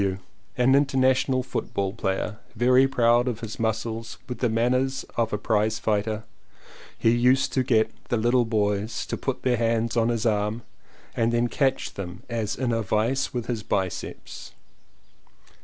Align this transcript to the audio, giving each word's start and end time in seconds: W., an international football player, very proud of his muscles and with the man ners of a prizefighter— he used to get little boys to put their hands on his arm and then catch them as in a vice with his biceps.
W., 0.01 0.17
an 0.57 0.73
international 0.73 1.43
football 1.43 1.93
player, 1.93 2.39
very 2.55 2.87
proud 2.87 3.27
of 3.27 3.41
his 3.41 3.59
muscles 3.59 4.17
and 4.19 4.29
with 4.29 4.39
the 4.39 4.49
man 4.49 4.71
ners 4.71 5.05
of 5.15 5.31
a 5.31 5.37
prizefighter— 5.37 6.23
he 6.97 7.11
used 7.11 7.53
to 7.53 7.61
get 7.61 7.91
little 8.09 8.43
boys 8.45 9.05
to 9.05 9.15
put 9.15 9.43
their 9.43 9.57
hands 9.57 9.95
on 9.95 10.09
his 10.09 10.25
arm 10.25 10.63
and 11.15 11.31
then 11.31 11.47
catch 11.47 11.93
them 11.93 12.23
as 12.29 12.55
in 12.55 12.71
a 12.71 12.81
vice 12.81 13.31
with 13.31 13.45
his 13.45 13.61
biceps. 13.61 14.53